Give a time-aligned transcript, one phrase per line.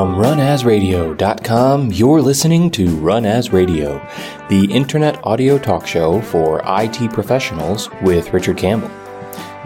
[0.00, 4.00] From runasradio.com, you're listening to Run As Radio,
[4.48, 8.90] the internet audio talk show for IT professionals with Richard Campbell.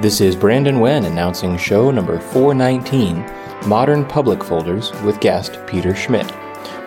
[0.00, 3.24] This is Brendan Wen announcing show number 419,
[3.68, 6.34] Modern Public Folders with guest Peter Schmidt,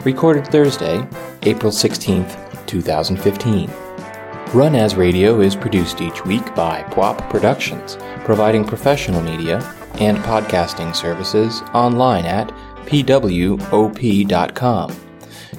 [0.04, 1.08] recorded Thursday,
[1.44, 3.72] April 16th, 2015.
[4.54, 9.60] Run As Radio is produced each week by PWOP Productions, providing professional media
[10.02, 12.52] and podcasting services online at
[12.88, 13.68] pwop.com.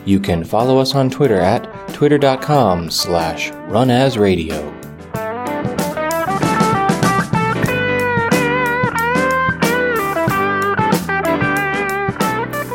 [0.04, 4.77] You can follow us on Twitter at twitter.com slash runasradio.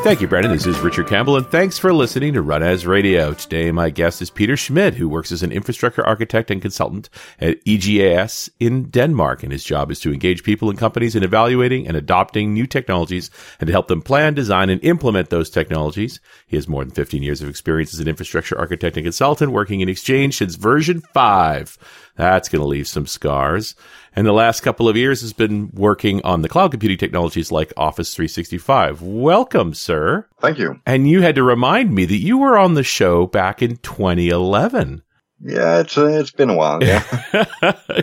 [0.04, 0.52] Thank you, Brendan.
[0.52, 3.34] This is Richard Campbell, and thanks for listening to Run As Radio.
[3.34, 7.60] Today, my guest is Peter Schmidt, who works as an infrastructure architect and consultant at
[7.66, 9.44] EGAS in Denmark.
[9.44, 13.32] And his job is to engage people and companies in evaluating and adopting new technologies
[13.62, 16.20] and to help them plan, design, and implement those technologies.
[16.48, 19.80] He has more than 15 years of experience as an infrastructure architect and consultant, working
[19.80, 21.78] in Exchange since version 5.
[22.18, 23.74] That's going to leave some scars.
[24.16, 27.74] And the last couple of years has been working on the cloud computing technologies like
[27.76, 29.02] Office 365.
[29.02, 30.28] Welcome, sir.
[30.40, 30.80] Thank you.
[30.86, 35.02] And you had to remind me that you were on the show back in 2011.
[35.46, 36.82] Yeah, it's uh, it's been a while.
[36.82, 37.04] Yeah,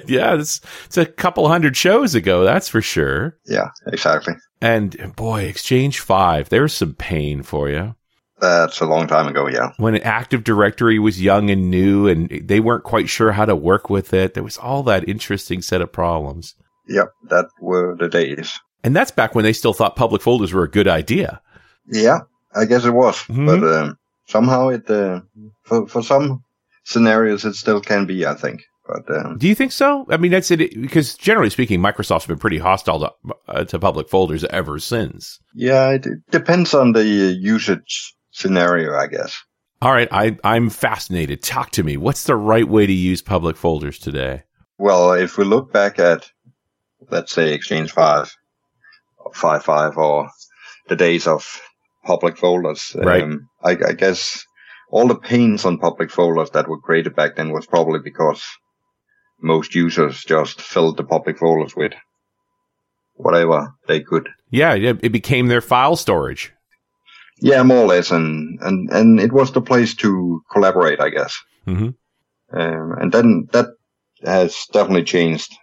[0.06, 3.39] yeah, it's it's a couple hundred shows ago, that's for sure.
[3.47, 4.34] Yeah, exactly.
[4.61, 7.95] And boy, Exchange Five, there's some pain for you.
[8.41, 9.72] That's a long time ago, yeah.
[9.77, 13.91] When Active Directory was young and new and they weren't quite sure how to work
[13.91, 16.55] with it, there was all that interesting set of problems.
[16.88, 18.58] Yep, that were the days.
[18.83, 21.41] And that's back when they still thought public folders were a good idea.
[21.86, 22.20] Yeah,
[22.55, 23.17] I guess it was.
[23.24, 23.46] Mm-hmm.
[23.46, 25.20] But um, somehow it, uh,
[25.64, 26.42] for, for some
[26.84, 28.62] scenarios, it still can be, I think.
[28.86, 30.06] But, um, Do you think so?
[30.11, 30.58] I mean, that's it.
[30.58, 35.39] Because generally speaking, Microsoft's been pretty hostile to, uh, to public folders ever since.
[35.55, 39.36] Yeah, it, it depends on the usage scenario, I guess.
[39.83, 41.42] All right, I, I'm fascinated.
[41.42, 41.96] Talk to me.
[41.96, 44.42] What's the right way to use public folders today?
[44.79, 46.30] Well, if we look back at,
[47.11, 48.30] let's say, Exchange 5,
[49.18, 50.29] or 5, 5 or
[50.89, 51.61] the days of
[52.05, 53.23] public folders, right.
[53.23, 54.45] Um, I, I guess
[54.91, 58.42] all the pains on public folders that were created back then was probably because
[59.41, 61.92] most users just filled the public folders with
[63.14, 64.29] whatever they could.
[64.51, 66.52] Yeah, it became their file storage.
[67.40, 71.34] Yeah, more or less, and and and it was the place to collaborate, I guess.
[71.67, 71.89] Mm-hmm.
[72.52, 73.67] Um, and then that
[74.24, 75.55] has definitely changed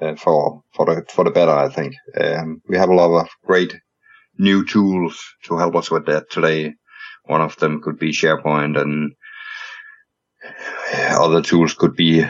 [0.00, 1.94] uh, for for the for the better, I think.
[2.18, 3.76] Um, we have a lot of great
[4.38, 6.74] new tools to help us with that today.
[7.24, 9.12] One of them could be SharePoint, and
[11.10, 12.24] other tools could be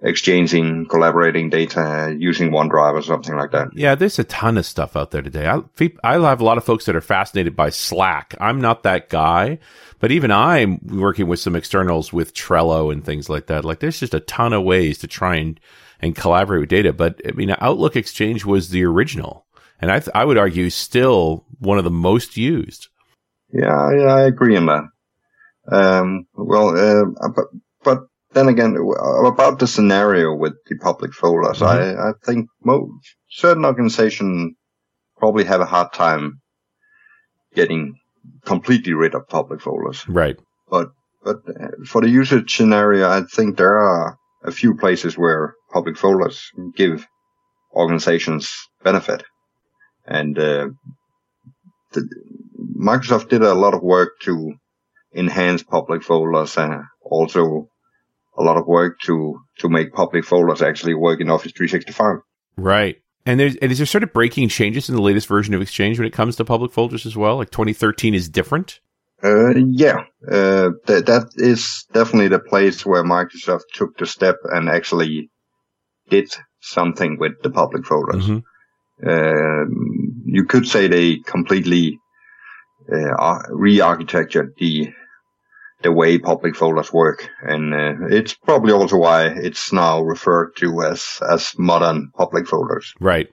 [0.00, 3.68] exchanging, collaborating data using OneDrive or something like that.
[3.74, 5.46] Yeah, there's a ton of stuff out there today.
[5.46, 5.62] I,
[6.04, 8.34] I have a lot of folks that are fascinated by Slack.
[8.40, 9.58] I'm not that guy,
[9.98, 13.64] but even I'm working with some externals with Trello and things like that.
[13.64, 15.58] Like there's just a ton of ways to try and,
[16.00, 16.92] and collaborate with data.
[16.92, 19.46] But I mean, Outlook Exchange was the original.
[19.80, 22.88] And I, th- I would argue still one of the most used.
[23.52, 24.84] Yeah, I, I agree on that.
[25.70, 27.04] Um, well, uh,
[27.34, 27.46] but, but
[28.32, 28.76] then again,
[29.24, 32.00] about the scenario with the public folders, mm-hmm.
[32.00, 34.54] I, I think most, certain organizations
[35.16, 36.40] probably have a hard time
[37.54, 37.94] getting
[38.44, 40.06] completely rid of public folders.
[40.08, 40.36] Right.
[40.70, 40.90] But,
[41.24, 45.96] but uh, for the usage scenario, I think there are a few places where public
[45.96, 47.06] folders give
[47.72, 49.24] organizations benefit.
[50.06, 50.68] And, uh,
[51.92, 52.08] the,
[52.78, 54.54] Microsoft did a lot of work to
[55.14, 57.68] enhance public folders and also
[58.38, 62.16] a lot of work to to make public folders actually work in Office 365.
[62.56, 62.96] Right.
[63.26, 65.98] And there's and is there sort of breaking changes in the latest version of Exchange
[65.98, 67.36] when it comes to public folders as well?
[67.36, 68.80] Like 2013 is different.
[69.22, 74.68] Uh, yeah, uh, th- that is definitely the place where Microsoft took the step and
[74.68, 75.28] actually
[76.08, 78.24] did something with the public folders.
[78.26, 78.38] Mm-hmm.
[79.04, 79.64] Uh,
[80.24, 81.98] you could say they completely
[82.92, 84.88] uh, re-architectured the
[85.82, 87.28] the way public folders work.
[87.42, 92.92] And uh, it's probably also why it's now referred to as, as modern public folders.
[93.00, 93.28] Right.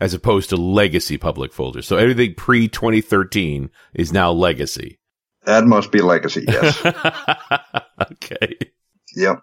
[0.00, 1.86] As opposed to legacy public folders.
[1.86, 4.98] So everything pre 2013 is now legacy.
[5.44, 6.84] That must be legacy, yes.
[8.12, 8.56] okay.
[9.14, 9.40] Yep.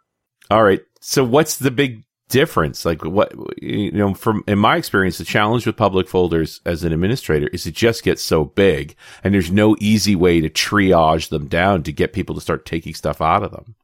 [0.50, 0.82] All right.
[1.00, 2.86] So what's the big difference?
[2.86, 6.94] Like what, you know, from, in my experience, the challenge with public folders as an
[6.94, 11.48] administrator is it just gets so big and there's no easy way to triage them
[11.48, 13.76] down to get people to start taking stuff out of them.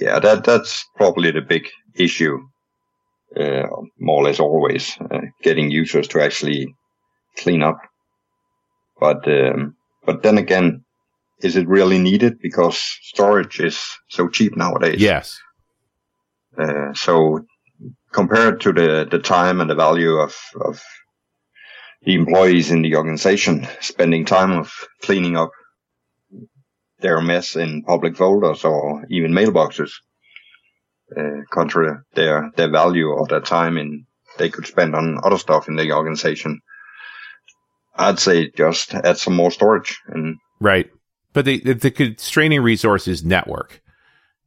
[0.00, 2.38] Yeah, that, that's probably the big issue.
[3.36, 3.66] Uh,
[3.98, 6.72] more or less always uh, getting users to actually
[7.36, 7.78] clean up.
[9.00, 9.74] But um,
[10.06, 10.84] but then again,
[11.42, 15.00] is it really needed because storage is so cheap nowadays?
[15.00, 15.40] Yes.
[16.58, 17.44] Uh, so
[18.12, 20.82] compared to the the time and the value of of
[22.02, 24.72] the employees in the organization spending time of
[25.02, 25.50] cleaning up
[27.00, 29.90] their mess in public folders or even mailboxes,
[31.16, 34.06] uh, contra their their value or their time in
[34.38, 36.60] they could spend on other stuff in the organization.
[37.94, 40.90] I'd say just add some more storage and right.
[41.32, 43.80] But the the constraining resource is network,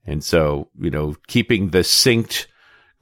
[0.08, 2.48] and so you know keeping the synced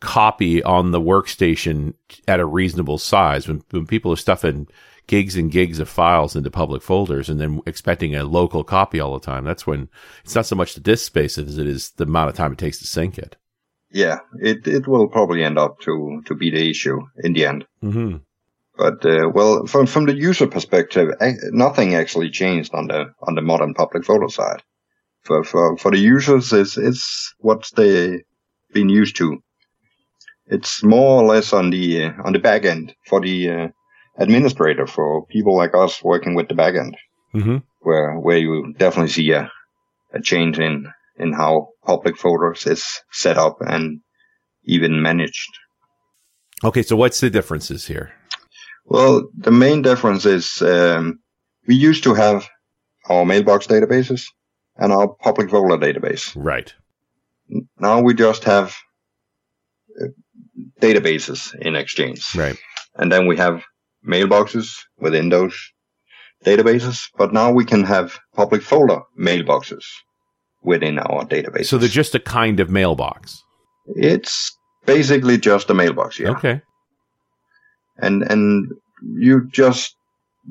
[0.01, 1.93] copy on the workstation
[2.27, 4.67] at a reasonable size when when people are stuffing
[5.07, 9.13] gigs and gigs of files into public folders and then expecting a local copy all
[9.13, 9.45] the time.
[9.45, 9.89] That's when
[10.23, 12.57] it's not so much the disk space as it is the amount of time it
[12.57, 13.35] takes to sync it.
[13.91, 17.65] Yeah, it it will probably end up to to be the issue in the end.
[17.83, 18.17] Mm-hmm.
[18.77, 21.11] But uh, well, from from the user perspective,
[21.51, 24.63] nothing actually changed on the on the modern public folder side.
[25.25, 28.21] For for for the users, it's it's what they've
[28.73, 29.41] been used to.
[30.47, 33.67] It's more or less on the uh, on the back end for the uh,
[34.17, 36.95] administrator for people like us working with the back end,
[37.33, 37.57] mm-hmm.
[37.79, 39.51] where where you definitely see a
[40.13, 40.85] a change in
[41.17, 44.01] in how public folders is set up and
[44.65, 45.57] even managed.
[46.63, 48.13] Okay, so what's the differences here?
[48.85, 51.19] Well, the main difference is um,
[51.67, 52.47] we used to have
[53.09, 54.23] our mailbox databases
[54.77, 56.31] and our public folder database.
[56.35, 56.73] Right.
[57.79, 58.75] Now we just have
[60.01, 60.07] uh,
[60.81, 62.35] databases in Exchange.
[62.35, 62.57] Right.
[62.95, 63.63] And then we have
[64.07, 65.55] mailboxes within those
[66.43, 69.83] databases, but now we can have public folder mailboxes
[70.61, 71.67] within our database.
[71.67, 73.41] So they're just a kind of mailbox.
[73.87, 74.55] It's
[74.85, 76.29] basically just a mailbox, yeah.
[76.29, 76.61] Okay
[77.97, 78.71] and and
[79.01, 79.95] you just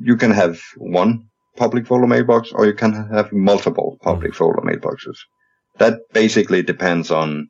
[0.00, 4.36] you can have one public folder mailbox or you can have multiple public mm.
[4.36, 5.16] folder mailboxes.
[5.78, 7.48] That basically depends on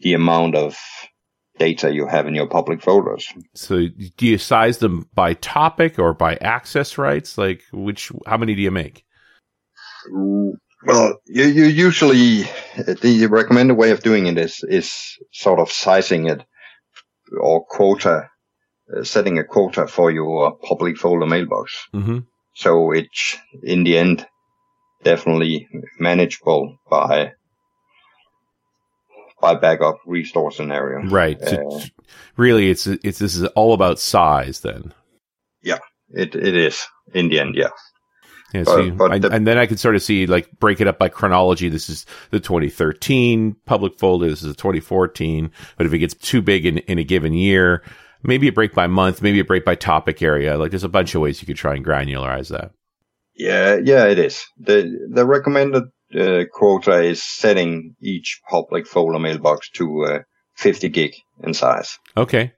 [0.00, 0.78] the amount of
[1.58, 3.26] data you have in your public folders.
[3.54, 7.36] So do you size them by topic or by access rights?
[7.36, 9.04] Like which, how many do you make?
[10.86, 12.44] Well, you, you usually,
[12.76, 16.42] the recommended way of doing it is, is sort of sizing it
[17.38, 18.30] or quota
[18.96, 21.86] uh, setting a quota for your public folder mailbox.
[21.94, 22.18] Mm-hmm.
[22.54, 24.26] So it's in the end
[25.02, 25.68] definitely
[25.98, 27.32] manageable by
[29.40, 31.08] by backup restore scenario.
[31.08, 31.40] Right.
[31.40, 31.80] Uh,
[32.36, 34.92] really, it's it's this is all about size then.
[35.62, 35.78] Yeah,
[36.10, 37.54] it it is in the end.
[37.54, 37.70] Yeah.
[38.52, 40.88] Yeah, but, but I, the, and then I can sort of see like break it
[40.88, 41.68] up by chronology.
[41.68, 44.28] This is the 2013 public folder.
[44.28, 45.52] This is the 2014.
[45.76, 47.84] But if it gets too big in, in a given year,
[48.22, 50.56] maybe a break by month, maybe a break by topic area.
[50.56, 52.72] Like there's a bunch of ways you could try and granularize that.
[53.34, 54.44] Yeah, yeah, it is.
[54.58, 55.84] The the recommended
[56.14, 60.18] uh, quota is setting each public folder mailbox to uh,
[60.56, 61.98] 50 gig in size.
[62.16, 62.52] Okay.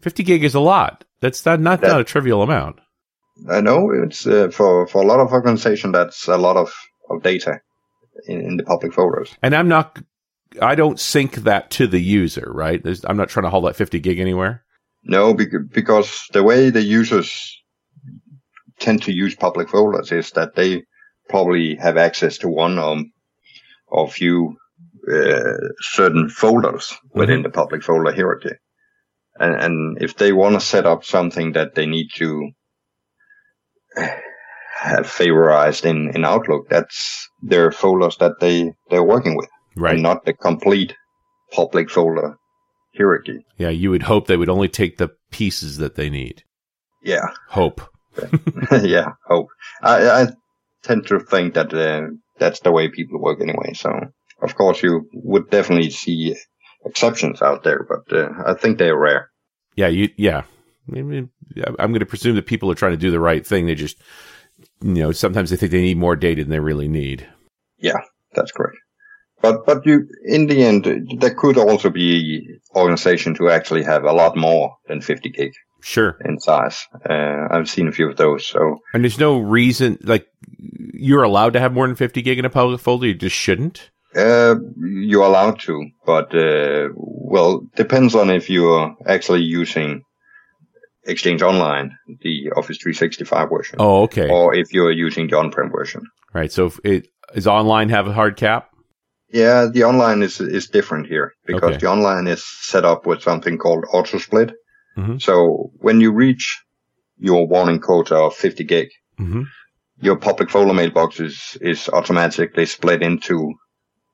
[0.00, 1.04] 50 gig is a lot.
[1.20, 2.80] That's not not, that, not a trivial amount.
[3.48, 6.72] I know it's uh, for for a lot of organization that's a lot of
[7.08, 7.60] of data
[8.26, 9.34] in, in the public folders.
[9.42, 9.98] And I'm not
[10.60, 12.82] I don't sync that to the user, right?
[12.82, 14.64] There's, I'm not trying to haul that 50 gig anywhere.
[15.04, 17.60] No, because the way the users
[18.78, 20.82] tend to use public folders is that they
[21.28, 23.02] probably have access to one or,
[23.88, 24.56] or few
[25.12, 27.44] uh, certain folders within mm-hmm.
[27.44, 28.54] the public folder hierarchy.
[29.38, 32.50] And, and if they want to set up something that they need to
[34.78, 39.94] have favorized in, in Outlook, that's their folders that they, they're working with right.
[39.94, 40.94] and not the complete
[41.52, 42.36] public folder
[42.96, 43.44] hierarchy.
[43.58, 46.44] Yeah, you would hope they would only take the pieces that they need.
[47.02, 47.28] Yeah.
[47.48, 47.80] Hope.
[48.82, 49.48] yeah, hope.
[49.82, 50.26] I, I
[50.82, 53.72] tend to think that uh, that's the way people work anyway.
[53.74, 53.90] So,
[54.42, 56.36] of course, you would definitely see
[56.84, 59.30] exceptions out there, but uh, I think they're rare.
[59.76, 60.10] Yeah, you.
[60.16, 60.42] Yeah,
[60.88, 63.66] I'm going to presume that people are trying to do the right thing.
[63.66, 63.98] They just,
[64.82, 67.26] you know, sometimes they think they need more data than they really need.
[67.78, 68.00] Yeah,
[68.34, 68.76] that's correct.
[69.42, 70.84] But but you in the end
[71.18, 75.52] there could also be organizations who actually have a lot more than 50 gig.
[75.82, 76.16] Sure.
[76.24, 78.46] In size, uh, I've seen a few of those.
[78.46, 80.26] So and there's no reason like
[80.94, 83.08] you're allowed to have more than 50 gig in a public folder.
[83.08, 83.90] You just shouldn't.
[84.14, 90.02] Uh, you're allowed to, but uh, well, depends on if you're actually using
[91.04, 93.76] Exchange Online, the Office 365 version.
[93.80, 94.28] Oh, okay.
[94.28, 96.02] Or if you're using the on-prem version.
[96.32, 96.52] Right.
[96.52, 98.68] So, if it, does online have a hard cap?
[99.32, 101.78] Yeah, the online is is different here because okay.
[101.78, 104.52] the online is set up with something called auto split.
[104.96, 105.18] Mm-hmm.
[105.18, 106.62] So when you reach
[107.18, 109.44] your warning quota of 50 gig, hmm
[110.02, 113.54] your public folder mailbox is, is automatically split into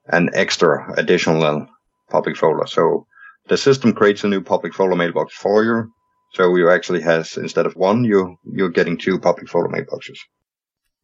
[0.09, 1.67] an extra additional
[2.11, 2.67] public folder.
[2.67, 3.07] So
[3.49, 5.91] the system creates a new public folder mailbox for you.
[6.35, 10.19] So you actually has, instead of one, you, you're getting two public folder mailboxes.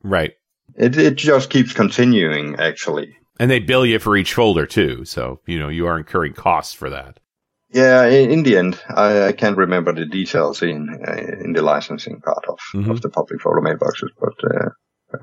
[0.02, 0.34] Right.
[0.76, 3.16] It, it just keeps continuing, actually.
[3.38, 5.04] And they bill you for each folder too.
[5.04, 7.18] So, you know, you are incurring costs for that.
[7.72, 12.20] Yeah, in, the end, I, I can't remember the details in uh, in the licensing
[12.20, 12.88] part of, Mhm.
[12.88, 14.68] of the public folder mailboxes, but uh,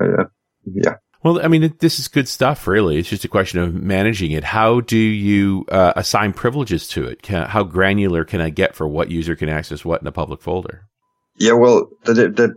[0.03, 0.25] uh,
[0.65, 0.95] yeah.
[1.23, 2.97] Well, I mean, this is good stuff, really.
[2.97, 4.43] It's just a question of managing it.
[4.43, 7.21] How do you uh, assign privileges to it?
[7.21, 10.41] Can, how granular can I get for what user can access what in a public
[10.41, 10.87] folder?
[11.37, 12.55] Yeah, well, the, the, the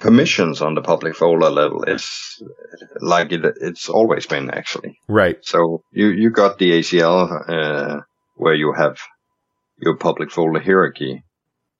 [0.00, 2.42] permissions on the public folder level is
[3.00, 4.98] like it, it's always been actually.
[5.08, 5.36] Right.
[5.42, 8.00] So you, you got the ACL, uh,
[8.34, 8.98] where you have
[9.78, 11.22] your public folder hierarchy.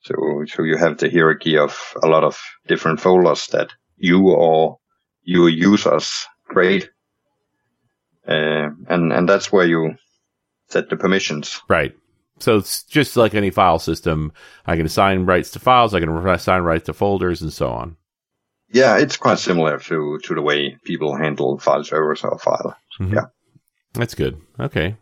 [0.02, 0.14] So,
[0.46, 4.78] so you have the hierarchy of a lot of different folders that you or
[5.22, 6.90] your users create.
[8.26, 9.94] Uh, and, and that's where you
[10.68, 11.60] set the permissions.
[11.68, 11.94] Right.
[12.38, 14.32] So it's just like any file system.
[14.66, 15.94] I can assign rights to files.
[15.94, 17.96] I can assign rights to folders and so on.
[18.72, 22.76] Yeah, it's quite similar to, to the way people handle file servers or file.
[23.00, 23.14] Mhm.
[23.14, 23.24] Yeah.
[23.94, 24.40] That's good.
[24.58, 24.96] Okay.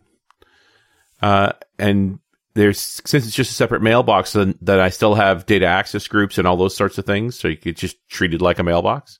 [1.21, 2.19] Uh, and
[2.55, 6.39] there's, since it's just a separate mailbox, then, then I still have data access groups
[6.39, 7.39] and all those sorts of things.
[7.39, 9.19] So you could just treat it like a mailbox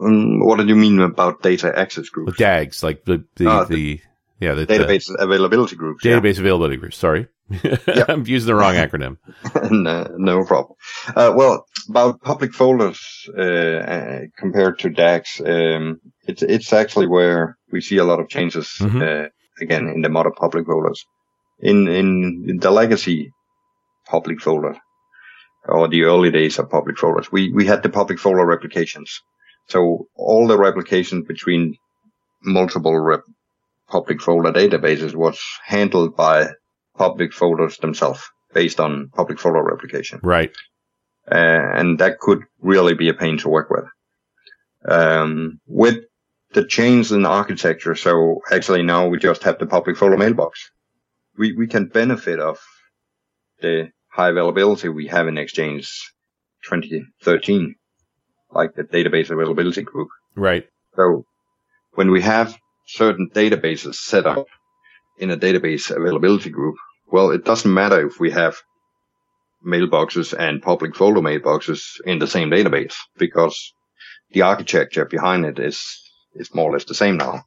[0.00, 2.38] Um, what do you mean about data access groups?
[2.38, 4.00] DAGs, like the, the, Ah, the,
[4.40, 6.02] yeah, the, Database availability groups.
[6.02, 6.20] the yeah.
[6.20, 6.96] database availability groups.
[6.96, 7.28] Sorry.
[8.08, 9.16] I'm using the wrong acronym.
[9.70, 10.76] no, no problem.
[11.08, 12.98] Uh, well, about public folders
[13.36, 18.28] uh, uh, compared to DAGs, um, it's it's actually where we see a lot of
[18.28, 19.02] changes Mhm.
[19.02, 19.28] uh,
[19.60, 21.04] again in the modern public folders.
[21.60, 23.30] In in the legacy
[24.06, 24.76] public folder
[25.66, 29.20] or the early days of public folders, we we had the public folder replications.
[29.68, 31.74] So all the replication between
[32.42, 33.24] multiple rep-
[33.88, 36.48] public folder databases was handled by
[36.96, 38.22] public folders themselves
[38.52, 40.20] based on public folder replication.
[40.22, 40.54] Right.
[41.30, 43.84] Uh, and that could really be a pain to work with.
[44.86, 46.04] Um, with
[46.52, 50.70] the change in architecture, so actually now we just have the public folder mailbox.
[51.36, 52.58] We, we can benefit of
[53.60, 56.12] the high availability we have in Exchange
[56.64, 57.74] 2013,
[58.52, 60.08] like the database availability group.
[60.36, 60.68] Right.
[60.94, 61.24] So
[61.94, 64.46] when we have certain databases set up
[65.18, 66.76] in a database availability group,
[67.10, 68.56] well, it doesn't matter if we have
[69.66, 73.72] mailboxes and public folder mailboxes in the same database because
[74.32, 75.82] the architecture behind it is,
[76.34, 77.44] is more or less the same now.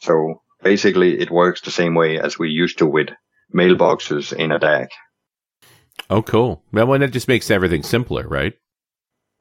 [0.00, 3.08] So basically it works the same way as we used to with
[3.54, 4.88] mailboxes in a DAG.
[6.08, 6.62] Oh, cool.
[6.72, 8.54] Well, that just makes everything simpler, right?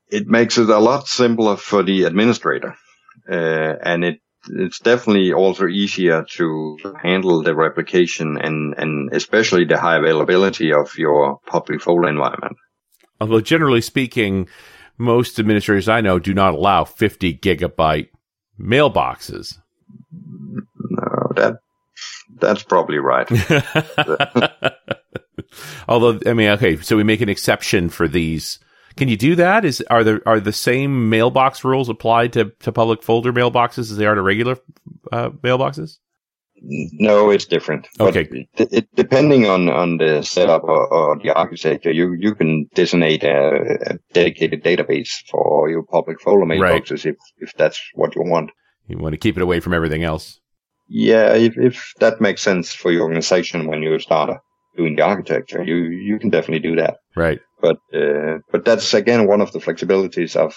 [0.09, 2.75] it makes it a lot simpler for the administrator.
[3.29, 4.19] Uh, and it,
[4.49, 10.97] it's definitely also easier to handle the replication and, and especially the high availability of
[10.97, 12.57] your public folder environment.
[13.21, 14.47] Although generally speaking,
[14.97, 18.09] most administrators I know do not allow 50 gigabyte
[18.59, 19.55] mailboxes.
[20.11, 21.57] No, that,
[22.39, 23.27] that's probably right.
[25.87, 28.59] Although, I mean, okay, so we make an exception for these.
[28.99, 29.63] Can you do that?
[29.63, 33.95] Is are there are the same mailbox rules applied to, to public folder mailboxes as
[33.95, 34.57] they are to regular
[35.11, 35.99] uh, mailboxes?
[36.61, 37.87] No, it's different.
[37.97, 38.47] But Okay.
[38.57, 43.23] It, it, depending on, on the setup or, or the architecture, you, you can designate
[43.23, 46.59] a, a dedicated database for your public folder Right.
[46.59, 48.51] mailboxes if, if that's what you want.
[48.87, 50.41] You want to keep it away from everything else.
[50.89, 54.41] Yeah, if, if that makes sense for your organization when you start
[54.75, 56.97] doing the architecture, you, you can definitely do that.
[57.15, 57.39] Right.
[57.61, 60.55] But, uh, but that's again one of the flexibilities of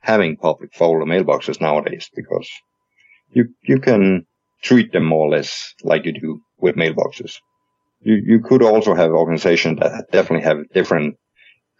[0.00, 2.48] having public folder mailboxes nowadays because
[3.32, 4.26] you, you can
[4.62, 7.36] treat them more or less like you do with mailboxes.
[8.02, 11.16] You, you could also have organizations that definitely have different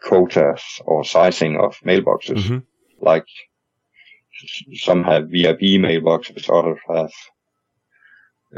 [0.02, 2.44] quotas or sizing of mailboxes.
[2.44, 2.62] Mhm.
[3.00, 3.26] Like
[4.74, 7.12] some have VIP mailboxes, others have,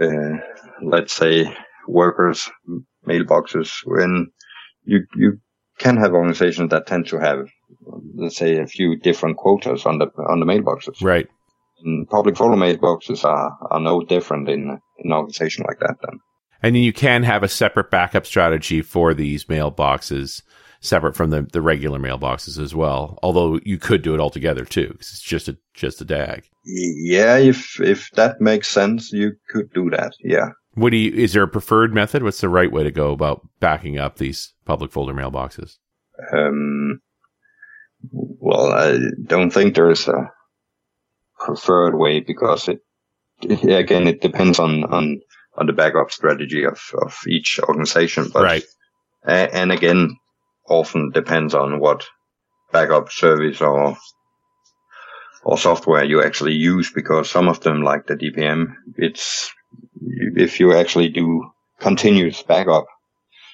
[0.00, 0.38] uh,
[0.82, 1.52] let's say
[1.88, 2.50] workers
[3.06, 4.30] mailboxes when
[4.85, 5.40] you, you
[5.83, 7.49] can have organizations that tend to have,
[8.15, 11.03] let's say a few different quotas on the, on the mailboxes.
[11.03, 11.29] Right.
[11.85, 14.62] And public folder mailboxes are, are no different in,
[14.99, 16.21] in an organization like that then.
[16.62, 20.43] And then you can have a separate backup strategy for these mailboxes,
[20.81, 23.19] separate from the, the regular mailboxes as well.
[23.23, 26.49] Although you could do it all together too, because it's just a just a DAG.
[26.65, 30.12] Yeah, if, if that makes sense, you could do that.
[30.23, 30.51] Yeah.
[30.75, 31.12] What do you?
[31.12, 32.23] Is there a preferred method?
[32.23, 35.76] What's the right way to go about backing up these public folder mailboxes?
[36.33, 37.00] Um,
[38.11, 40.31] Well, I don't think there is a
[41.38, 42.81] preferred way because it,
[43.43, 45.21] it again, it depends on, on,
[45.57, 48.31] on the backup strategy of, of each organization.
[48.33, 48.64] But, right.
[49.25, 50.17] And again,
[50.69, 52.07] often depends on what
[52.73, 53.97] backup service or
[55.45, 59.52] or software you actually use because some of them like the DPM, it's
[60.37, 62.87] if you actually do continuous backup,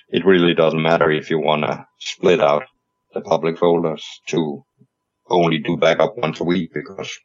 [0.09, 2.65] it really doesn't matter if you want to split out
[3.15, 4.65] the public folders to
[5.31, 7.19] only do backup once a week because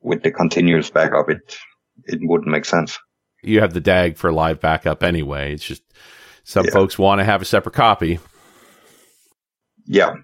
[0.00, 1.56] with the continuous backup, it,
[2.04, 2.98] it wouldn't make sense.
[3.42, 5.54] You have the DAG for live backup anyway.
[5.54, 5.82] It's just
[6.44, 6.72] some yeah.
[6.72, 8.18] folks want to have a separate copy.
[9.88, 10.14] Yeah,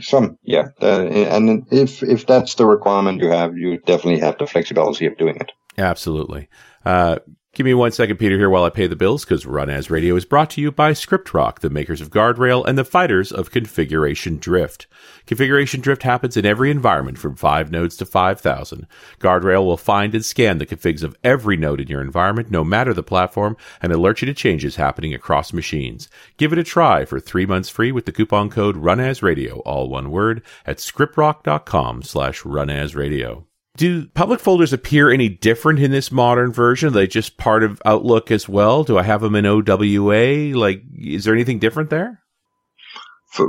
[0.00, 0.68] some, yeah.
[0.80, 5.36] and if, if that's the requirement you have, you definitely have the flexibility of doing
[5.36, 5.50] it.
[5.76, 6.48] Absolutely.
[6.84, 7.18] Uh,
[7.56, 10.14] Give me one second, Peter, here while I pay the bills, because Run As Radio
[10.14, 14.36] is brought to you by ScriptRock, the makers of Guardrail and the fighters of Configuration
[14.36, 14.86] Drift.
[15.24, 18.86] Configuration Drift happens in every environment from 5 nodes to 5,000.
[19.20, 22.92] Guardrail will find and scan the configs of every node in your environment, no matter
[22.92, 26.10] the platform, and alert you to changes happening across machines.
[26.36, 30.10] Give it a try for three months free with the coupon code RunAsRadio, all one
[30.10, 33.44] word, at scriptrock.com slash runasradio.
[33.76, 36.88] Do public folders appear any different in this modern version?
[36.88, 38.84] Are they just part of Outlook as well?
[38.84, 40.56] Do I have them in OWA?
[40.56, 42.22] Like, is there anything different there?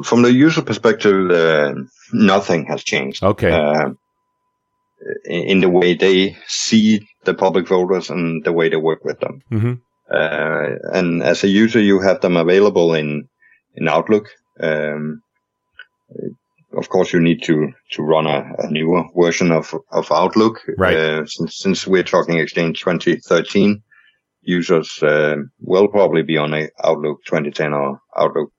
[0.04, 1.74] From the user perspective, uh,
[2.12, 3.24] nothing has changed.
[3.24, 3.52] Okay.
[3.52, 3.92] Uh,
[5.26, 9.42] in the way they see the public folders and the way they work with them.
[9.52, 9.74] Mm-hmm.
[10.12, 13.30] Uh, and as a user, you have them available in
[13.76, 14.30] in Outlook.
[14.60, 15.22] Um,
[16.74, 20.62] of course, you need to to run a, a newer version of of Outlook.
[20.78, 20.96] Right.
[20.96, 23.82] Uh, since since we're talking Exchange 2013,
[24.42, 28.52] users uh, will probably be on a Outlook 2010 or Outlook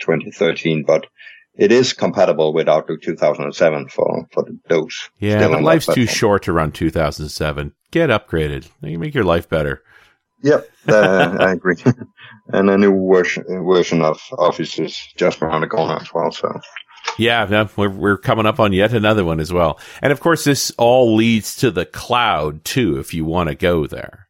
[0.00, 1.06] 2013, but
[1.54, 5.10] it is compatible with Outlook 2007 for for those.
[5.18, 7.72] Yeah, but life's too short to run 2007.
[7.90, 8.68] Get upgraded.
[8.82, 9.82] You make your life better.
[10.42, 11.76] Yep, uh, I agree.
[12.48, 16.30] and a new version version of Office is just around the corner as well.
[16.32, 16.48] So
[17.18, 19.78] yeah, no, we're we're coming up on yet another one as well.
[20.02, 23.86] And of course, this all leads to the cloud too, if you want to go
[23.86, 24.28] there.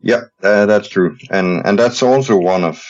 [0.00, 2.84] Yeah, uh, that's true, and and that's also one of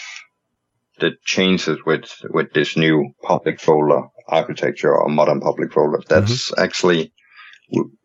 [1.01, 6.03] the changes with with this new public folder architecture or modern public folder.
[6.09, 6.63] That's mm-hmm.
[6.63, 7.13] actually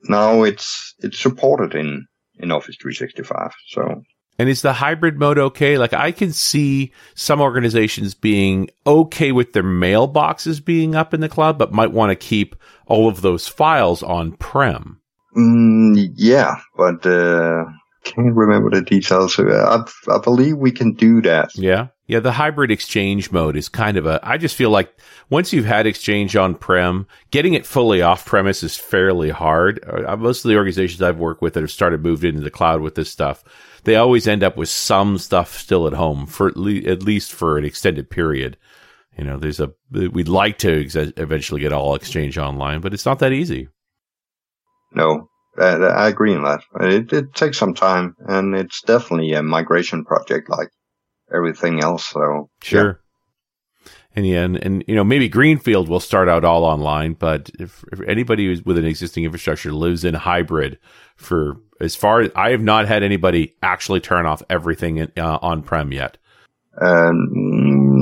[0.04, 2.06] now it's it's supported in
[2.36, 3.52] in Office 365.
[3.68, 4.04] So
[4.40, 5.78] and is the hybrid mode okay?
[5.78, 11.30] Like I can see some organizations being okay with their mailboxes being up in the
[11.30, 12.56] cloud, but might want to keep
[12.88, 15.00] all of those files on prem.
[15.36, 17.66] Mm, yeah, but uh,
[18.04, 19.40] can't remember the details.
[19.40, 21.50] I, I believe we can do that.
[21.56, 21.88] Yeah.
[22.06, 24.20] Yeah, the hybrid exchange mode is kind of a.
[24.22, 24.94] I just feel like
[25.30, 29.80] once you've had exchange on prem, getting it fully off premise is fairly hard.
[29.88, 32.82] Uh, most of the organizations I've worked with that have started moved into the cloud
[32.82, 33.44] with this stuff,
[33.86, 37.32] they always end up with some stuff still at home for at, le- at least
[37.32, 38.58] for an extended period.
[39.18, 43.06] You know, there's a we'd like to ex- eventually get all exchange online, but it's
[43.06, 43.70] not that easy.
[44.92, 46.64] No, I agree on that.
[46.82, 50.70] It, it takes some time, and it's definitely a migration project like
[51.34, 52.06] everything else.
[52.06, 52.86] So sure.
[52.86, 52.94] Yeah.
[54.16, 57.84] And yeah, and, and you know maybe Greenfield will start out all online, but if,
[57.92, 60.78] if anybody who's with an existing infrastructure lives in hybrid,
[61.16, 65.40] for as far as I have not had anybody actually turn off everything in, uh,
[65.42, 66.18] on prem yet.
[66.80, 67.30] Um,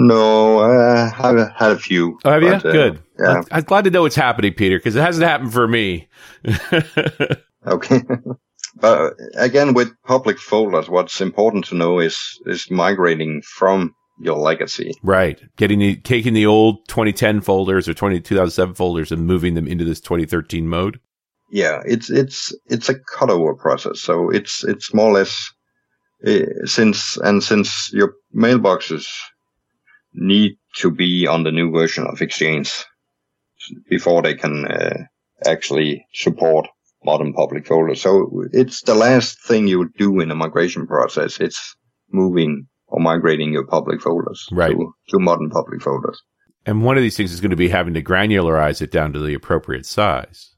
[0.07, 2.17] no, I have had a few.
[2.23, 2.69] Oh, have but, you?
[2.69, 3.03] Uh, Good.
[3.19, 3.41] Yeah.
[3.51, 6.07] I'm glad to know it's happening, Peter, because it hasn't happened for me.
[7.67, 8.01] okay.
[8.75, 14.93] But again, with public folders, what's important to know is is migrating from your legacy.
[15.03, 15.41] Right.
[15.57, 19.83] Getting the taking the old 2010 folders or 20, 2007 folders and moving them into
[19.83, 20.99] this 2013 mode.
[21.51, 23.99] Yeah, it's it's it's a cutover process.
[23.99, 25.51] So it's it's more or less
[26.25, 29.05] uh, since and since your mailboxes
[30.13, 32.71] need to be on the new version of Exchange
[33.89, 34.97] before they can uh,
[35.45, 36.67] actually support
[37.03, 38.01] modern public folders.
[38.01, 41.39] So it's the last thing you would do in a migration process.
[41.39, 41.75] It's
[42.11, 44.71] moving or migrating your public folders right.
[44.71, 46.21] to, to modern public folders.
[46.65, 49.19] And one of these things is going to be having to granularize it down to
[49.19, 50.53] the appropriate size.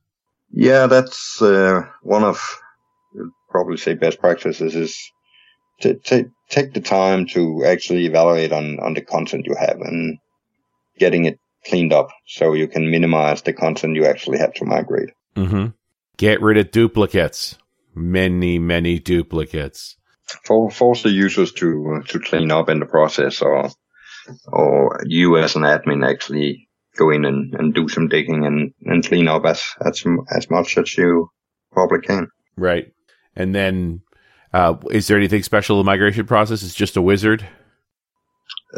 [0.51, 2.41] Yeah, that's uh, one of
[3.49, 4.97] probably say best practices is
[5.81, 10.17] to, to take the time to actually evaluate on, on the content you have and
[10.99, 15.09] getting it cleaned up so you can minimize the content you actually have to migrate.
[15.35, 15.67] Mm-hmm.
[16.17, 17.57] Get rid of duplicates.
[17.95, 19.97] Many, many duplicates.
[20.45, 23.69] For, force the users to to clean up in the process, or
[24.47, 29.05] or you as an admin actually go in and, and do some digging and, and
[29.05, 30.03] clean up as, as,
[30.35, 31.29] as much as you
[31.71, 32.27] probably can.
[32.55, 32.93] Right.
[33.35, 34.01] And then,
[34.53, 36.63] uh, is there anything special in the migration process?
[36.63, 37.47] It's just a wizard?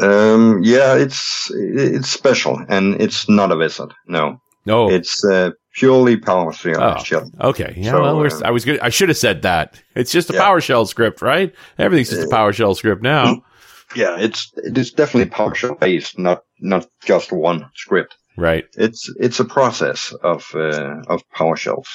[0.00, 3.92] Um, yeah, it's, it's special and it's not a wizard.
[4.06, 4.40] No.
[4.64, 4.90] No.
[4.90, 7.30] It's, uh, purely PowerShell.
[7.42, 7.74] Oh, okay.
[7.76, 7.92] Yeah.
[7.92, 8.80] So, well, uh, I was good.
[8.80, 9.80] I should have said that.
[9.94, 10.40] It's just a yeah.
[10.40, 11.54] PowerShell script, right?
[11.78, 13.42] Everything's just a uh, PowerShell script now.
[13.94, 18.16] Yeah, it's it is definitely PowerShell based, not not just one script.
[18.36, 18.64] Right.
[18.76, 21.86] It's it's a process of uh, of PowerShells,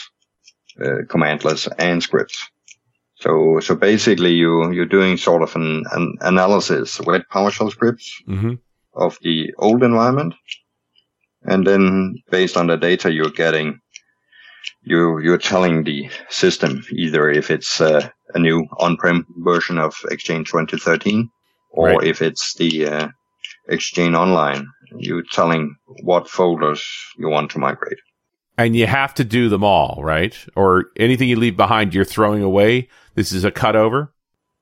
[0.80, 2.50] uh, commandlets and scripts.
[3.16, 8.54] So so basically, you you're doing sort of an, an analysis with PowerShell scripts mm-hmm.
[8.94, 10.34] of the old environment,
[11.44, 13.80] and then based on the data you're getting,
[14.84, 20.50] you you're telling the system either if it's uh, a new on-prem version of Exchange
[20.50, 21.30] 2013
[21.72, 22.04] or right.
[22.04, 23.08] if it's the uh,
[23.70, 26.84] Exchange Online, you're telling what folders
[27.18, 27.98] you want to migrate.
[28.58, 30.38] And you have to do them all, right?
[30.56, 32.90] Or anything you leave behind, you're throwing away.
[33.16, 34.10] This is a cutover.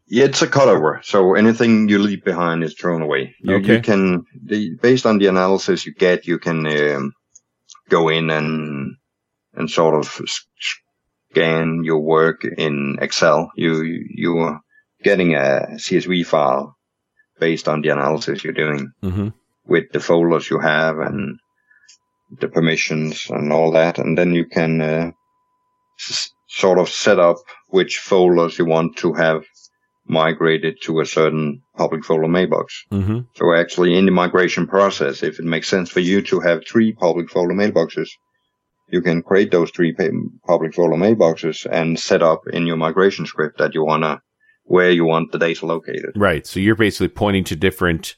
[0.10, 1.04] Yeah, it's a cutover.
[1.06, 3.36] So anything you leave behind is thrown away.
[3.42, 3.76] You, okay.
[3.76, 7.14] you can, the, based on the analysis you get, you can um,
[7.90, 8.96] go in and
[9.54, 10.22] and sort of
[11.32, 13.52] scan your work in Excel.
[13.56, 14.62] You you are
[15.04, 16.76] getting a CSV file
[17.40, 19.30] based on the analysis you're doing mm-hmm.
[19.66, 21.40] with the folders you have and
[22.40, 23.98] the permissions and all that.
[23.98, 25.12] And then you can uh,
[26.00, 27.38] s- sort of set up
[27.70, 29.44] which folders you want to have
[30.10, 32.84] migrated to a certain public folder mailbox.
[32.92, 33.20] Mm-hmm.
[33.36, 36.94] So actually in the migration process, if it makes sense for you to have three
[36.94, 38.10] public folder mailboxes,
[38.90, 39.96] you can create those three
[40.48, 44.20] public folder mailboxes and set up in your migration script that you want to
[44.64, 46.12] where you want the data located.
[46.16, 46.46] Right.
[46.46, 48.16] So you're basically pointing to different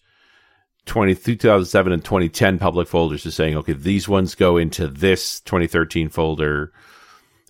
[0.85, 6.09] 20, 2007 and 2010 public folders to saying, okay, these ones go into this 2013
[6.09, 6.71] folder.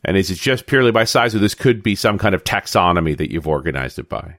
[0.03, 3.15] And is it just purely by size or this could be some kind of taxonomy
[3.17, 4.37] that you've organized it by?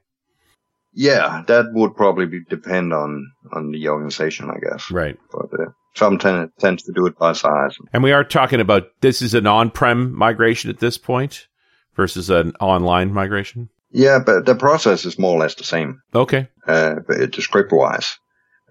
[0.91, 4.91] Yeah, that would probably be, depend on, on the organization, I guess.
[4.91, 5.17] Right.
[5.31, 7.75] But uh, some tend, tends to do it by size.
[7.93, 11.47] And we are talking about this is an on-prem migration at this point
[11.95, 13.69] versus an online migration?
[13.91, 16.01] Yeah, but the process is more or less the same.
[16.13, 16.47] Okay.
[16.67, 18.17] Uh, but script wise,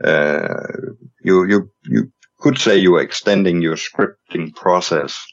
[0.02, 0.48] uh,
[1.22, 5.24] you, you, you could say you're extending your scripting process,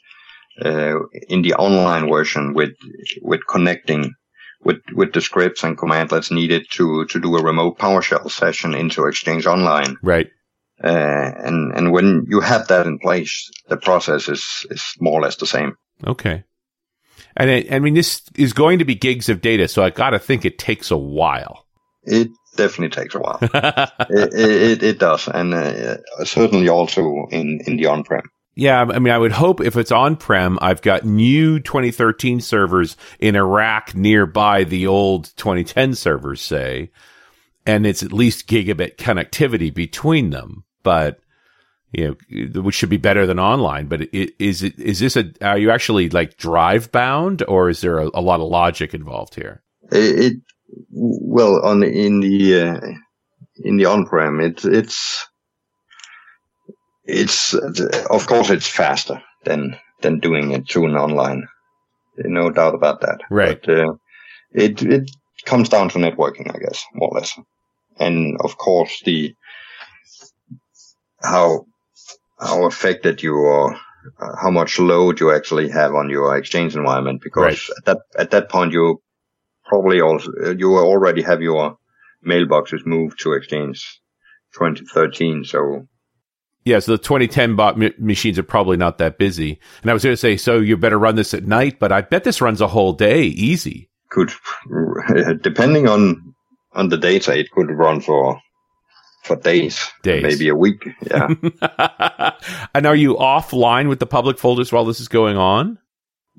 [0.60, 2.70] in the online version with,
[3.22, 4.14] with connecting
[4.62, 9.06] with, with the scripts and commandlets needed to, to do a remote PowerShell session into
[9.06, 9.96] Exchange Online.
[10.02, 10.28] Right.
[10.82, 10.88] Uh,
[11.44, 15.36] and, and when you have that in place, the process is, is more or less
[15.36, 15.74] the same.
[16.06, 16.44] Okay.
[17.36, 20.10] And I, I mean, this is going to be gigs of data, so I got
[20.10, 21.66] to think it takes a while.
[22.04, 23.38] It definitely takes a while.
[23.42, 28.22] it, it, it, does, and uh, certainly also in in the on-prem.
[28.60, 33.42] Yeah, I mean, I would hope if it's on-prem, I've got new 2013 servers in
[33.42, 36.90] rack nearby the old 2010 servers, say,
[37.64, 40.64] and it's at least gigabit connectivity between them.
[40.82, 41.20] But
[41.92, 43.86] you know, which should be better than online.
[43.86, 47.80] But it, is it is this a are you actually like drive bound, or is
[47.80, 49.62] there a, a lot of logic involved here?
[49.90, 50.36] It, it
[50.90, 52.80] well on in the uh,
[53.64, 55.29] in the on prem, it, it's
[57.10, 61.46] it's of course it's faster than than doing it through an online.
[62.16, 63.20] No doubt about that.
[63.30, 63.60] Right.
[63.64, 63.94] But, uh,
[64.52, 65.10] it it
[65.44, 67.38] comes down to networking, I guess, more or less,
[67.98, 69.34] and of course the
[71.22, 71.66] how
[72.38, 73.74] how affected you are,
[74.20, 77.78] uh, how much load you actually have on your exchange environment, because right.
[77.78, 79.00] at that at that point you
[79.66, 81.76] probably also you already have your
[82.26, 84.00] mailboxes moved to Exchange
[84.54, 85.44] 2013.
[85.44, 85.86] So
[86.64, 89.58] yeah, so the 2010 bot m- machines are probably not that busy.
[89.82, 92.02] And I was going to say, so you better run this at night, but I
[92.02, 93.88] bet this runs a whole day easy.
[94.10, 94.32] Could,
[95.42, 96.34] depending on
[96.72, 98.40] on the data, it could run for
[99.24, 100.82] for days, days, maybe a week.
[101.02, 101.28] Yeah.
[102.74, 105.78] and are you offline with the public folders while this is going on?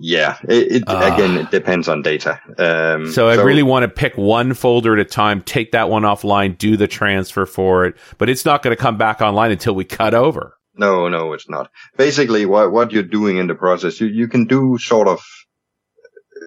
[0.01, 0.37] Yeah.
[0.43, 2.41] It, it uh, again, it depends on data.
[2.57, 5.89] Um, so I so, really want to pick one folder at a time, take that
[5.89, 9.51] one offline, do the transfer for it, but it's not going to come back online
[9.51, 10.57] until we cut over.
[10.75, 11.69] No, no, it's not.
[11.97, 16.45] Basically, what what you're doing in the process, you you can do sort of uh,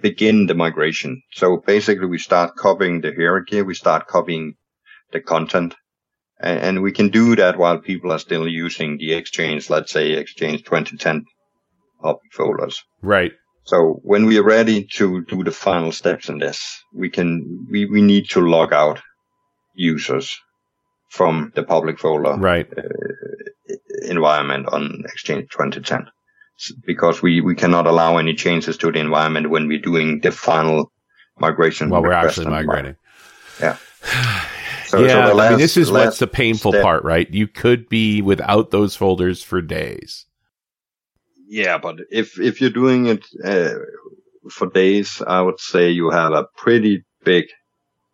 [0.00, 1.20] begin the migration.
[1.32, 3.62] So basically, we start copying the hierarchy.
[3.62, 4.54] We start copying
[5.12, 5.74] the content.
[6.38, 10.12] And, and we can do that while people are still using the Exchange, let's say
[10.12, 11.24] Exchange 2010
[12.00, 12.82] public folders.
[13.02, 13.32] Right.
[13.64, 17.86] So when we are ready to do the final steps in this, we can, we,
[17.86, 19.00] we need to log out
[19.74, 20.40] users
[21.08, 22.34] from the public folder.
[22.34, 22.66] Right.
[22.76, 22.82] Uh,
[24.02, 26.06] environment on Exchange 2010
[26.86, 30.92] because we, we cannot allow any changes to the environment when we're doing the final
[31.38, 31.90] migration.
[31.90, 32.96] While we're actually migrating.
[33.60, 33.76] Yeah.
[34.86, 36.84] So, yeah, so last, I mean, this is what's the painful step.
[36.84, 37.28] part, right?
[37.28, 40.26] You could be without those folders for days.
[41.48, 43.74] Yeah, but if if you're doing it uh,
[44.50, 47.46] for days, I would say you have a pretty big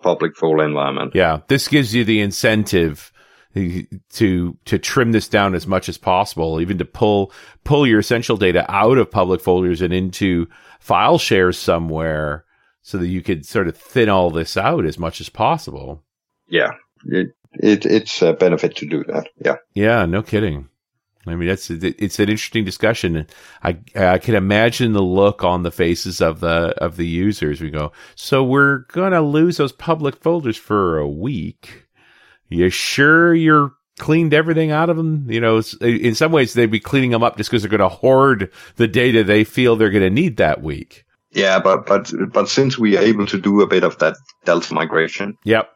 [0.03, 1.13] public folder environment.
[1.15, 3.13] Yeah, this gives you the incentive
[3.55, 7.33] to to trim this down as much as possible, even to pull
[7.65, 10.47] pull your essential data out of public folders and into
[10.81, 12.45] file shares somewhere,
[12.83, 16.03] so that you could sort of thin all this out as much as possible.
[16.49, 16.73] Yeah,
[17.07, 19.29] it, it it's a benefit to do that.
[19.39, 20.69] Yeah, yeah, no kidding.
[21.27, 23.27] I mean, that's it's an interesting discussion.
[23.63, 27.61] I I can imagine the look on the faces of the of the users.
[27.61, 31.83] We go, so we're gonna lose those public folders for a week
[32.53, 35.31] you sure you're cleaned everything out of them?
[35.31, 37.89] You know, in some ways they'd be cleaning them up just because they're going to
[37.89, 41.05] hoard the data they feel they're going to need that week.
[41.31, 44.75] Yeah, but but but since we are able to do a bit of that delta
[44.75, 45.71] migration, yep,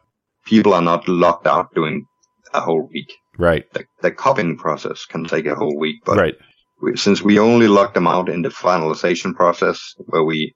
[0.45, 2.05] people are not locked out doing
[2.53, 3.11] a whole week.
[3.37, 3.71] Right.
[3.73, 6.35] The, the copying process can take a whole week, but right.
[6.81, 10.53] We, since we only lock them out in the finalization process, where we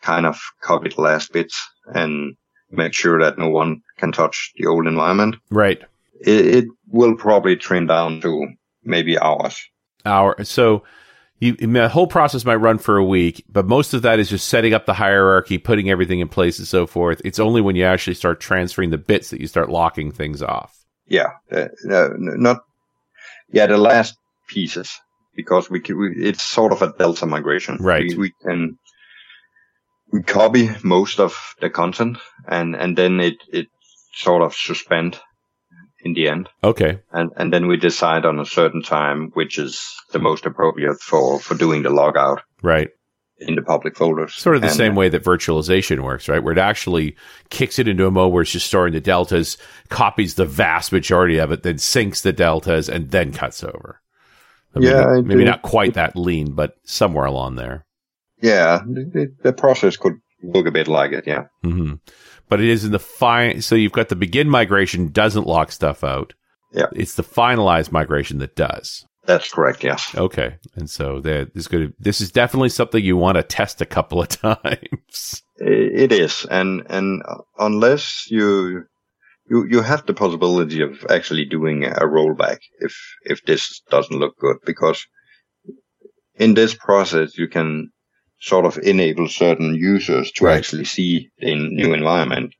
[0.00, 2.34] kind of copy the last bits and
[2.70, 5.36] make sure that no one can touch the old environment.
[5.50, 5.80] Right.
[6.20, 8.48] It, it will probably trim down to
[8.82, 9.56] maybe hours.
[10.04, 10.42] Hour.
[10.44, 10.82] So
[11.38, 14.48] you, the whole process might run for a week, but most of that is just
[14.48, 17.20] setting up the hierarchy, putting everything in place, and so forth.
[17.24, 20.81] It's only when you actually start transferring the bits that you start locking things off.
[21.12, 21.68] Yeah, uh,
[22.16, 22.64] not
[23.52, 24.16] yeah the last
[24.48, 24.90] pieces
[25.36, 27.76] because we, can, we it's sort of a delta migration.
[27.80, 28.08] Right.
[28.08, 28.78] We, we can
[30.12, 33.66] we copy most of the content and, and then it, it
[34.14, 35.18] sort of suspend
[36.04, 36.48] in the end.
[36.62, 37.00] Okay.
[37.12, 41.40] And, and then we decide on a certain time, which is the most appropriate for,
[41.40, 42.40] for doing the logout.
[42.62, 42.90] Right.
[43.46, 44.34] In the public folders.
[44.34, 46.42] Sort of the and, same way that virtualization works, right?
[46.42, 47.16] Where it actually
[47.50, 51.38] kicks it into a mode where it's just storing the deltas, copies the vast majority
[51.38, 54.00] of it, then syncs the deltas and then cuts over.
[54.74, 55.04] I mean, yeah.
[55.06, 57.84] Maybe, maybe not quite that lean, but somewhere along there.
[58.40, 61.26] Yeah, the, the, process could look a bit like it.
[61.26, 61.44] Yeah.
[61.64, 61.94] Mm-hmm.
[62.48, 63.62] But it is in the fine.
[63.62, 66.34] So you've got the begin migration doesn't lock stuff out.
[66.72, 66.86] Yeah.
[66.92, 69.06] It's the finalized migration that does.
[69.24, 69.84] That's correct.
[69.84, 70.14] Yes.
[70.16, 70.56] Okay.
[70.74, 71.94] And so that is good.
[71.98, 75.42] This is definitely something you want to test a couple of times.
[75.56, 78.84] It is, and and uh, unless you
[79.48, 84.36] you you have the possibility of actually doing a rollback if if this doesn't look
[84.38, 85.06] good because
[86.34, 87.90] in this process you can
[88.40, 90.56] sort of enable certain users to right.
[90.56, 92.54] actually see the new environment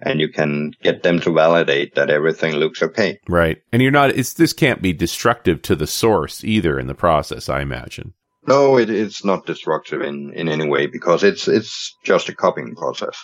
[0.00, 3.18] and you can get them to validate that everything looks okay.
[3.28, 3.62] Right.
[3.72, 7.48] And you're not, it's, this can't be destructive to the source either in the process,
[7.48, 8.14] I imagine.
[8.46, 12.74] No, it, it's not destructive in, in any way because it's, it's just a copying
[12.74, 13.18] process.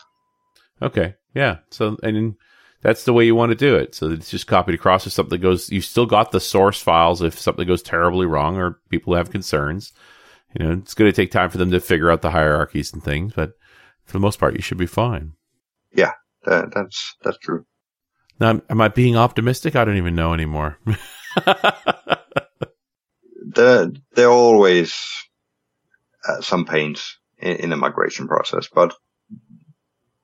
[0.82, 1.14] Okay.
[1.34, 1.58] Yeah.
[1.70, 2.34] So, and
[2.82, 3.94] that's the way you want to do it.
[3.94, 7.38] So it's just copied across if something goes, you still got the source files if
[7.38, 9.92] something goes terribly wrong or people have concerns
[10.54, 13.02] you know, it's going to take time for them to figure out the hierarchies and
[13.02, 13.52] things, but
[14.04, 15.32] for the most part, you should be fine.
[15.92, 16.12] Yeah,
[16.44, 17.64] that, that's that's true.
[18.40, 19.76] Now, am I being optimistic?
[19.76, 20.78] I don't even know anymore.
[23.46, 24.94] there, there are always
[26.28, 28.94] uh, some pains in, in the migration process, but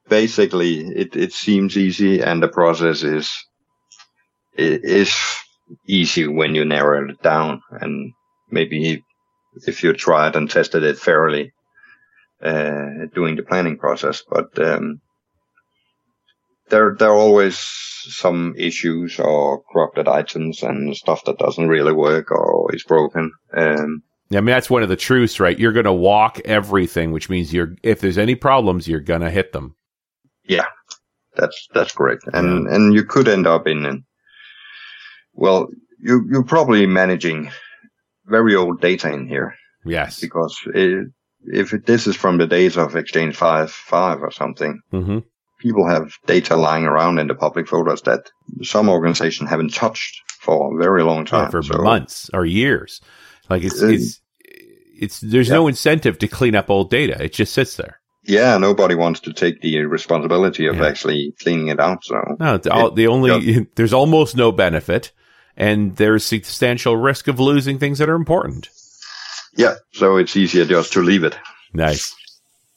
[0.09, 3.31] basically, it, it seems easy, and the process is
[4.57, 5.15] is
[5.87, 8.13] easy when you narrow it down and
[8.51, 9.03] maybe
[9.67, 11.53] if you tried and tested it fairly
[12.43, 14.23] uh, during the planning process.
[14.29, 15.01] But um,
[16.71, 22.31] there there are always some issues or corrupted items and stuff that doesn't really work
[22.31, 23.33] or is broken.
[23.55, 25.59] Um, yeah, I mean that's one of the truths, right?
[25.59, 29.31] You're going to walk everything, which means you're if there's any problems, you're going to
[29.31, 29.75] hit them.
[30.45, 30.67] Yeah,
[31.37, 32.75] that's that's correct, and yeah.
[32.75, 34.05] and you could end up in,
[35.35, 37.51] well, you you're probably managing
[38.31, 39.55] very old data in here.
[39.85, 40.21] Yes.
[40.21, 41.09] Because it,
[41.45, 45.19] if it, this is from the days of Exchange 5, 5 or something, mm-hmm.
[45.61, 48.31] People have data lying around in the public folders that
[48.63, 51.45] some organization haven't touched for a very long time.
[51.45, 53.01] Yeah, for so, months or years.
[53.49, 54.21] Like it's, uh, it's,
[54.99, 55.55] it's, there's yeah.
[55.55, 57.23] no incentive to clean up old data.
[57.23, 58.01] It just sits there.
[58.25, 60.87] Yeah, nobody wants to take the responsibility of yeah.
[60.87, 62.05] actually cleaning it out.
[62.05, 65.13] So no, all, the only there's almost no benefit
[65.57, 68.69] and there's substantial risk of losing things that are important.
[69.57, 71.37] Yeah, so it's easier just to leave it.
[71.73, 72.15] Nice.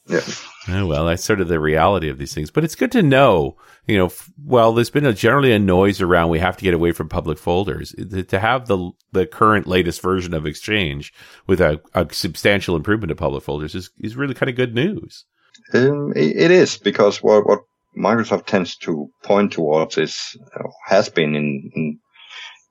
[0.08, 0.22] Yeah.
[0.70, 2.50] Oh, well, that's sort of the reality of these things.
[2.50, 6.00] But it's good to know, you know, f- well, there's been a, generally a noise
[6.00, 7.92] around we have to get away from public folders.
[7.92, 11.14] To to have the the current latest version of Exchange
[11.48, 15.26] with a, a substantial improvement of public folders is, is really kind of good news.
[15.74, 17.60] Um, it, it is because what, what
[17.98, 22.00] Microsoft tends to point towards is uh, has been in, in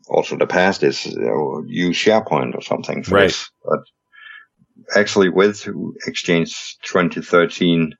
[0.09, 3.25] also the past is know, use SharePoint or something for Right.
[3.29, 3.51] this.
[3.65, 3.81] But
[4.95, 5.69] actually, with
[6.07, 7.95] Exchange 2013,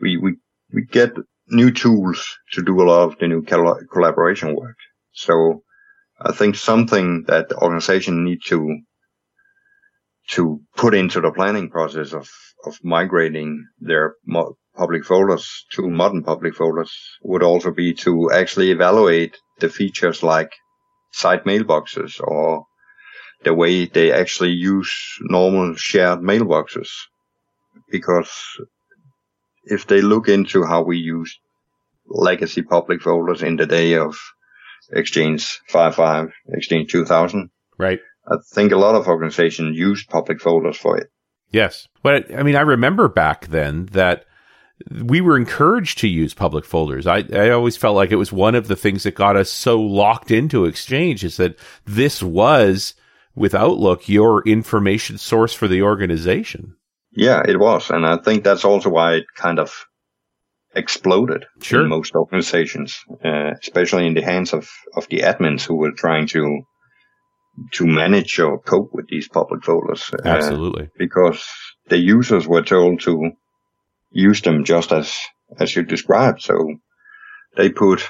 [0.00, 0.36] we we
[0.72, 1.12] we get
[1.48, 4.76] new tools to do a lot of the new colla- collaboration work.
[5.12, 5.62] So
[6.20, 8.78] I think something that the organization need to
[10.30, 12.28] to put into the planning process of
[12.64, 18.70] of migrating their mo- public folders to modern public folders would also be to actually
[18.70, 20.52] evaluate the features like
[21.12, 22.64] site mailboxes or
[23.44, 26.88] the way they actually use normal shared mailboxes.
[27.90, 28.30] Because
[29.64, 31.38] if they look into how we use
[32.06, 34.16] legacy public folders in the day of
[34.92, 38.00] Exchange 5.5, Exchange 2000, Right.
[38.26, 41.08] I think a lot of organizations used public folders for it.
[41.50, 41.88] Yes.
[42.02, 44.24] But I mean, I remember back then that
[44.90, 47.06] we were encouraged to use public folders.
[47.06, 49.80] I, I always felt like it was one of the things that got us so
[49.80, 52.94] locked into Exchange is that this was,
[53.34, 56.76] with Outlook, your information source for the organization.
[57.14, 57.90] Yeah, it was.
[57.90, 59.86] And I think that's also why it kind of
[60.74, 61.82] exploded Sure.
[61.82, 66.26] in most organizations, uh, especially in the hands of, of the admins who were trying
[66.28, 66.62] to
[67.72, 70.10] to manage or cope with these public folders.
[70.14, 70.88] uh, Absolutely.
[70.96, 71.46] because
[71.88, 73.30] the users were told to
[74.10, 75.14] use them just as
[75.60, 76.40] as you described.
[76.40, 76.54] So
[77.58, 78.08] they put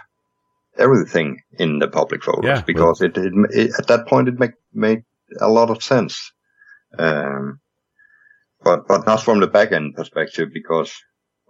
[0.79, 4.53] everything in the public folders Yeah, because it, it, it at that point it make,
[4.73, 5.03] made
[5.41, 6.33] a lot of sense.
[6.99, 7.61] Um,
[8.63, 10.93] but but not from the back end perspective because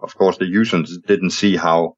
[0.02, 1.96] of course the users didn't see how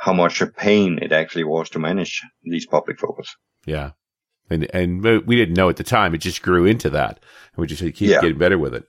[0.00, 3.30] how much a pain it actually was to manage these public folders.
[3.64, 3.92] Yeah.
[4.50, 6.14] And, and we didn't know at the time.
[6.14, 7.12] It just grew into that.
[7.54, 8.20] And we just keep Yeah.
[8.20, 8.84] getting better with it.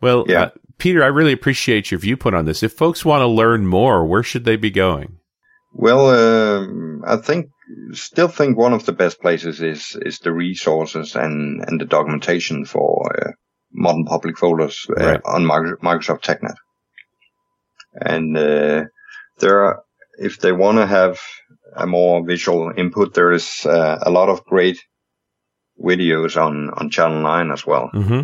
[0.00, 0.42] Well, Yeah.
[0.42, 2.64] uh, Peter, I really appreciate your viewpoint on this.
[2.64, 5.18] If folks want to learn more, where should they be going?
[5.78, 7.50] Well, um, I think
[7.92, 12.64] still think one of the best places is is the resources and and the documentation
[12.64, 13.32] for uh,
[13.72, 15.20] modern public folders uh, Right.
[15.24, 16.56] on Microsoft TechNet.
[17.92, 18.84] And uh,
[19.38, 19.82] there are,
[20.18, 21.20] if they want to have
[21.76, 24.78] a more visual input, there is uh, a lot of great
[25.78, 27.90] videos on on Channel Nine as well.
[27.92, 28.22] Mm-hmm.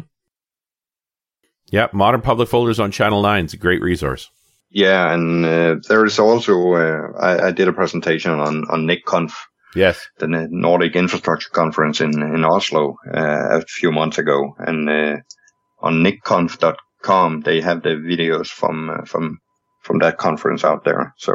[1.67, 4.31] Yeah, Modern Public Folders on Channel 9 is a great resource.
[4.73, 9.33] Yeah, and uh, there is also uh, I, I did a presentation on on NICConf
[9.75, 10.07] Yes.
[10.19, 15.17] the Nordic Infrastructure Conference in, in Oslo uh, a few months ago, and uh,
[15.81, 19.39] on nicconf.com they have the videos from uh, from
[19.81, 21.15] from that conference out there.
[21.17, 21.33] So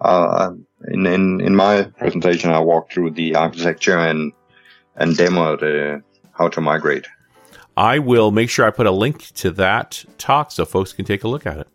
[0.00, 0.50] uh, uh,
[0.88, 4.32] in, in in my presentation, I walked through the architecture and
[4.96, 6.00] and demoed uh,
[6.32, 7.06] how to migrate.
[7.76, 11.24] I will make sure I put a link to that talk so folks can take
[11.24, 11.68] a look at it.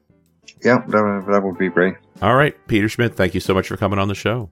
[0.63, 1.95] Yeah, that, that would be great.
[2.21, 4.49] All right, Peter Schmidt, thank you so much for coming on the show.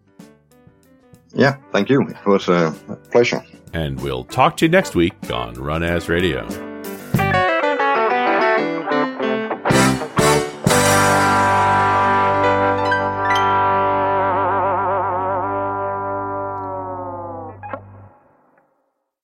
[1.33, 2.01] Yeah, thank you.
[2.07, 2.73] It was a
[3.11, 3.43] pleasure.
[3.73, 6.66] And we'll talk to you next week on Run As Radio.